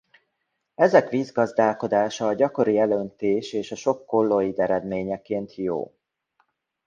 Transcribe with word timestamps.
Ezek 0.75 1.09
vízgazdálkodása 1.09 2.27
a 2.27 2.33
gyakori 2.33 2.77
elöntés 2.77 3.53
és 3.53 3.71
a 3.71 3.75
sok 3.75 4.05
kolloid 4.05 4.59
eredményeként 4.59 5.55
jó. 5.55 5.93